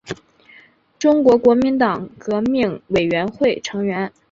[0.97, 4.11] 中国国民党革命委员会成员。